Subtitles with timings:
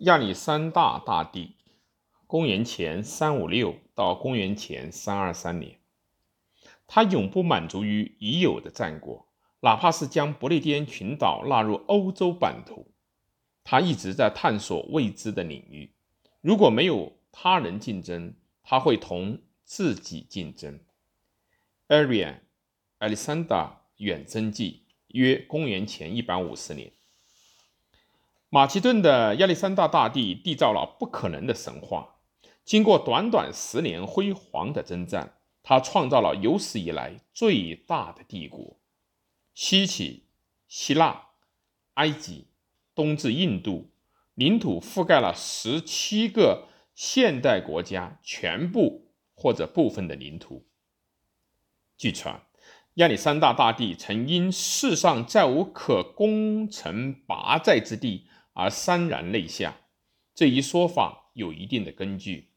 [0.00, 1.56] 亚历山大大帝，
[2.26, 5.78] 公元前三五六到公元前三二三年，
[6.86, 9.26] 他永不满足于已有的战果，
[9.60, 12.92] 哪怕是将不列颠群岛纳入欧洲版图，
[13.64, 15.94] 他一直在探索未知的领域。
[16.42, 20.78] 如果没有他人竞争，他会同自己竞争。
[21.88, 22.40] Arian
[22.98, 26.92] Alexander 远征记，约公元前一百五十年。
[28.48, 32.16] 马其顿的亚历山大大帝缔造了不可能的神话。
[32.64, 38.78] 经过短短十年辉煌的征战，他创造了有史以来最大的帝国。
[39.54, 40.26] 西起
[40.68, 41.30] 希腊、
[41.94, 42.46] 埃及，
[42.94, 43.90] 东至印度，
[44.34, 50.66] 领土覆盖了十七个现代国家全部或者部分的领土。
[51.96, 52.42] 据传，
[52.94, 58.28] 亚历山大大帝曾因世上再无可攻城拔寨之地。
[58.56, 59.76] 而潸然泪下，
[60.34, 62.48] 这一说法有一定的根据。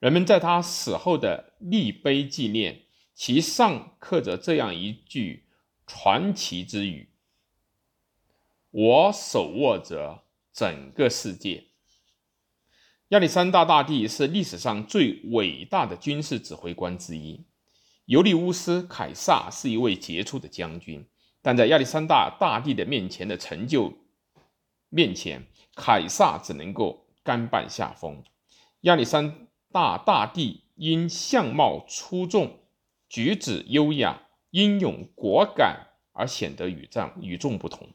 [0.00, 2.82] 人们在他死后的立碑纪念，
[3.14, 5.46] 其上刻着这样一句
[5.86, 7.10] 传奇之语
[8.72, 11.66] ：“我手握着整个世界。”
[13.08, 17.44] 亚历山大大帝是历史上最伟大的军事指挥官之一。
[18.06, 21.06] 尤利乌斯·凯撒是一位杰出的将军，
[21.40, 23.96] 但在亚历山大大帝的面前的成就。
[24.94, 28.22] 面前，凯撒只能够甘拜下风。
[28.82, 32.60] 亚历山大大帝因相貌出众、
[33.08, 37.88] 举止优雅、英勇果敢而显得与战与众不同。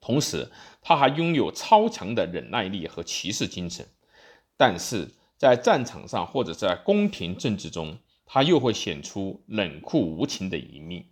[0.00, 0.50] 同时，
[0.82, 3.86] 他还拥有超强的忍耐力和骑士精神。
[4.56, 11.06] 但是在战场上或者在宫廷政治中，他又会显出冷酷无情的一面。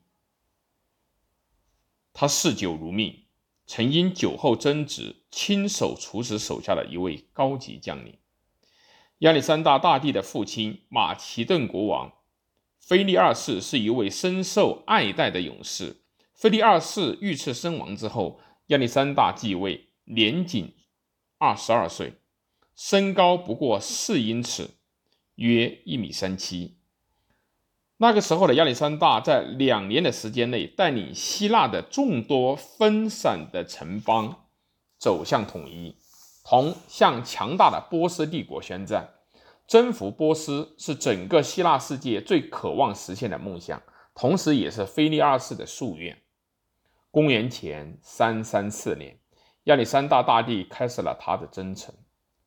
[2.13, 3.22] 他嗜酒如命。
[3.75, 8.19] 曾因酒后争执，亲手处死手下的一位高级将领。
[9.21, 12.13] 亚历山大大帝的父亲马其顿国王
[12.79, 16.03] 腓力二世是一位深受爱戴的勇士。
[16.35, 20.75] 腓力二世遇刺身亡之后，亚历山大继位，年仅
[21.39, 22.13] 二十二岁，
[22.77, 24.69] 身高不过四英尺，
[25.37, 26.77] 约一米三七。
[28.03, 34.47] 那个时候的亚历山大在两年的时间内，带领希腊的众多分散的城邦
[34.99, 35.95] 走向统一，
[36.45, 39.09] 同向强大的波斯帝国宣战。
[39.69, 43.81] 征服波斯是整个希腊世界最渴望实现的梦想，
[44.17, 46.19] 同时也是腓力二世的夙愿。
[47.13, 49.17] 公元前三三四年，
[49.67, 51.95] 亚历山大大帝开始了他的征程。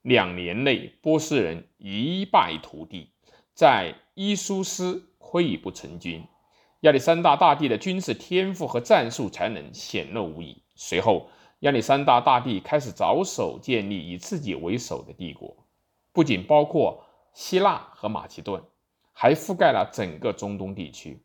[0.02, 3.14] 两年内，波斯人一败涂地，
[3.54, 5.12] 在伊苏斯。
[5.26, 6.24] 溃不成军，
[6.82, 10.62] 亚历山大大帝的军事天赋和战术才能显露无遗。
[10.76, 11.30] 随后，
[11.62, 15.58] 亚历山大大帝开始着手建立以自己为首的帝国，
[16.14, 17.04] 不仅包括
[17.34, 18.64] 希腊和马其顿，
[19.14, 21.24] 还覆盖了整个中东地区，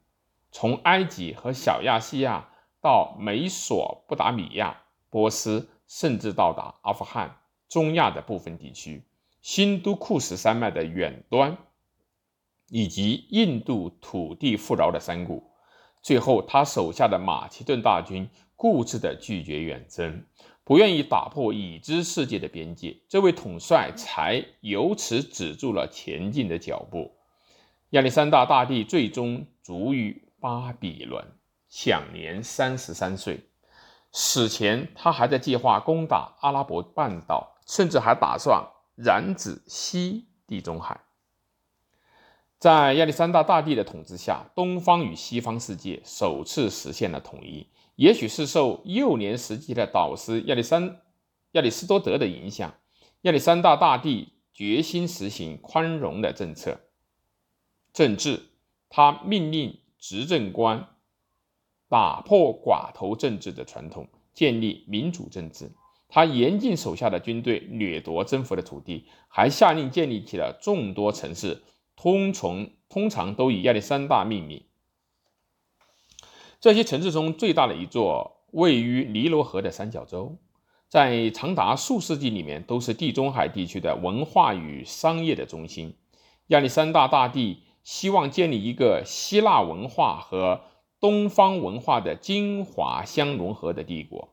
[0.51, 2.49] 从埃及和小亚细亚
[2.81, 7.37] 到美索不达米亚、波斯，甚至到达阿富汗、
[7.69, 9.05] 中亚的部分地区，
[9.43, 11.59] 新都库什山脉的远端。
[12.71, 15.43] 以及印度土地富饶的山谷。
[16.03, 18.27] 最后，他手下的马其顿大军
[18.57, 20.25] 固执地拒绝远征，
[20.65, 22.97] 不愿意打破已知世界的边界。
[23.09, 27.13] 这位统帅才由此止住了前进的脚步。
[27.91, 31.23] 亚历山大大帝最终卒于巴比伦，
[31.69, 33.41] 享年三十三岁。
[34.13, 38.65] 死前，他还在计划攻打阿拉伯半岛，甚至还打算
[38.97, 40.99] 染指西地中海。
[42.61, 47.67] 在亚历山大大帝的统治下，东方与西方世界首次实现了统一。
[47.97, 51.01] 也许是受幼年时期的导师亚历山
[51.53, 52.75] 亚里士多德的影响，
[53.23, 56.79] 亚历山大大帝决心实行宽容的政策
[57.95, 58.43] 政治。
[58.91, 60.87] 他命令执政官
[61.89, 65.73] 打破寡头政治的传统，建立民主政治。
[66.11, 71.63] 他严禁手下的军队掠夺征服的土地，还下令建立起了众多城市。
[72.03, 74.65] 通从通常都以亚历山大命名。
[76.59, 80.39] 这些城市中最大的一座位于尼罗河的三角洲，
[80.89, 85.95] 在长达数世纪里面都是地中海地区的文化与商业的中心。
[86.47, 90.63] 亚历山大大帝希望建立一个希腊文化和
[91.01, 94.31] 东方文化的精华相融合的帝国。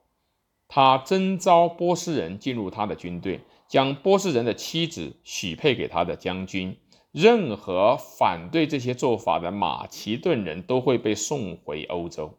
[0.69, 6.77] 他征召波斯人进入他的军队，将波斯人的妻子许配给他的将军。
[7.11, 12.37] 任何反对这些做法的马其顿人都会被送回欧洲。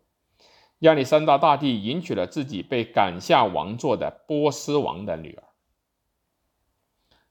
[0.81, 5.43] 亚历山大大帝迎娶了自己被赶下王座的波斯王的女儿。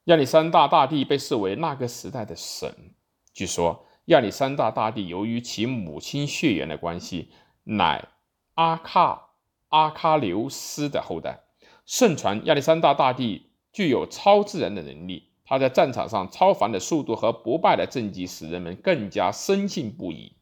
[0.05, 2.93] 亚历山大大帝被视为那个时代的神。
[3.33, 7.31] 据说，亚历山大大帝由于其母亲血缘的关系，
[7.63, 8.07] 乃
[8.55, 9.19] 阿喀
[9.69, 11.43] 阿喀琉斯的后代。
[11.85, 20.35] 盛传亚历山大大帝具有超自然的能力，他在战场上超凡的速度和不败的政绩，使人们更加深信不疑。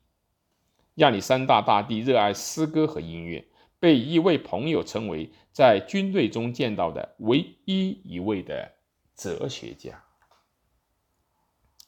[0.96, 3.48] 亚历山大大帝热爱诗歌和音乐，
[3.80, 8.72] 被一位朋友称为在军队中见到的唯一一位的
[9.16, 10.04] 哲学家。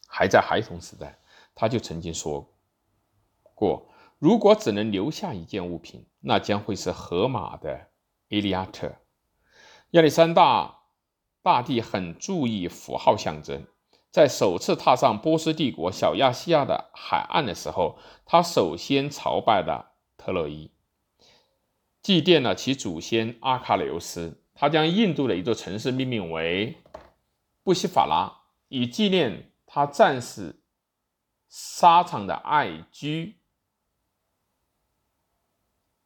[0.07, 1.17] 还在孩童时代，
[1.55, 2.53] 他就曾经说
[3.55, 3.89] 过
[4.19, 7.73] ：“如果只能留下一件物品，那将会是荷马的
[8.27, 8.87] 《伊利亚特》。”
[9.91, 10.76] 亚历山大
[11.47, 13.65] 大帝很注意符号象征。
[14.11, 20.69] 在首次踏上波斯帝国小亚细亚的海岸的时候，他首先朝拜了特洛伊，
[22.01, 24.43] 祭奠了其祖先阿喀琉斯。
[24.53, 26.75] 他将印度的一座城市命名为
[27.63, 30.61] 布西法拉，以纪念他战死
[31.47, 33.39] 沙场的爱驹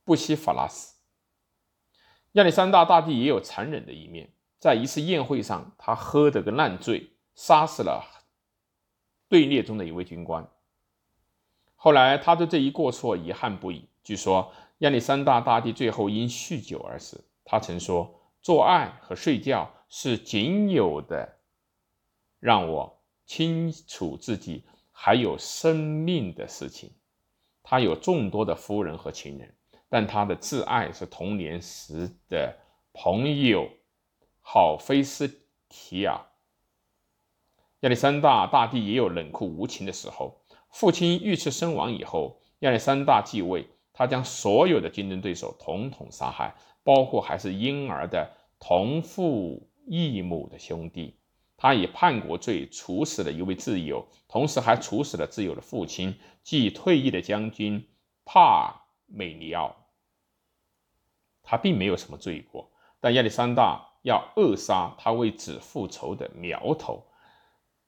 [0.04, 0.98] 布西法拉斯。
[2.34, 7.10] 亚历山大大帝也有残忍的一面，在一次宴会上，他喝得个烂醉。
[7.34, 8.06] 杀死了
[9.30, 10.48] 队列中的一位军官。
[11.76, 13.88] 后来，他对这一过错遗憾不已。
[14.04, 17.24] 据说，亚历山大大帝最后因酗酒而死。
[17.46, 21.38] 他曾说：“做爱和睡觉是仅有的
[22.38, 26.92] 让我清楚自己还有生命的事情。”
[27.64, 29.56] 他有众多的夫人和情人，
[29.88, 32.56] 但他的挚爱是童年时的
[32.92, 33.68] 朋友
[34.42, 36.28] 好菲斯提亚。
[37.82, 40.44] 亚历山大大帝也有冷酷无情的时候。
[40.70, 51.18] 父亲遇刺身亡以后，亚历山大继位，他将所有的竞争对手统统杀害，包括还是婴儿的同父异母的兄弟。
[51.58, 57.88] 他以叛国罪处死了一位挚友，同时还处死了挚友的父亲，即退役的将军
[58.26, 59.76] 帕美尼奥。
[61.44, 67.06] 他并没有什么罪过，但亚历山大要扼杀他为子复仇的苗头。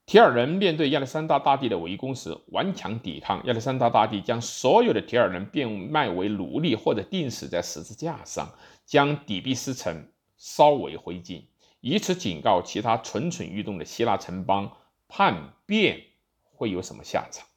[0.05, 8.49] 提尔人面对亚历山大大帝的围攻时顽强抵抗，亚历山大大帝将所有的提尔人变卖为奴隶或者钉死在十字架上，
[8.85, 11.45] 将底比斯城烧为灰烬，
[11.79, 14.69] 以此警告其他蠢蠢欲动的希腊城邦
[15.07, 16.03] 叛变
[16.43, 17.47] 会有什么下场。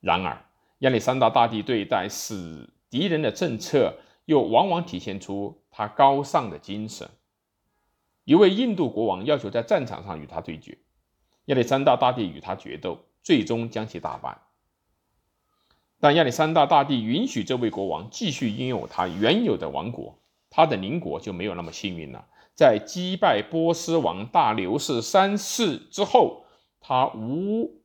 [0.00, 0.44] 然而，
[0.80, 3.94] 亚历山大大帝对待死敌人的政策
[4.24, 7.08] 又往往体现出他高尚的精神。
[8.24, 10.78] 一位印度国王要求在战场上与他对决。
[11.46, 14.38] 亚历山大大帝与他决斗，最终将其打败。
[15.98, 20.18] 但亚历山大大帝允许这位国王继续拥有他原有的王国，
[20.50, 22.26] 他的邻国就没有那么幸运了。
[22.54, 26.44] 在击败波斯王大流士三世之后，
[26.80, 27.82] 他无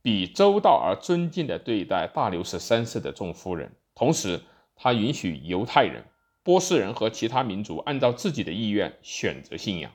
[0.00, 4.40] 比周到而尊敬地对待大流士三世的众夫人，同时
[4.76, 6.04] 他允许犹太人、
[6.46, 9.90] 波斯人和其他民族按照自己的意愿选择信仰。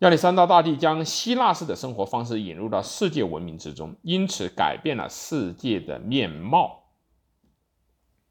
[0.00, 6.90] 亚历山大大帝将希腊式的生活方式引入到世界文明之中，因此改变了世界的面貌。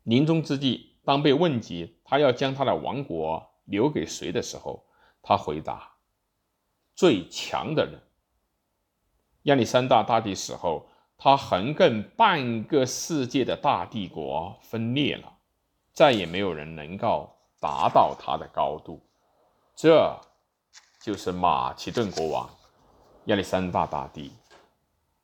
[0.03, 4.85] 临终之际，当被问及他要将他的王国留给谁的时候，
[5.23, 5.93] 他回答
[6.93, 8.01] ：“最强的人。”
[9.43, 15.34] 亚历山大大帝死后，他横亘半个世界的大帝国分裂了，
[15.95, 19.01] 再也没有人能够达到他的高度。
[19.75, 20.15] 这。
[21.05, 22.49] 就是马其顿国王
[23.25, 24.31] 亚历山大大帝。